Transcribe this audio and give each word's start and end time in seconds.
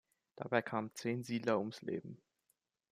Dabei 0.35 0.63
kamen 0.63 0.95
zehn 0.95 1.23
Siedler 1.23 1.59
ums 1.59 1.83
Leben. 1.83 2.17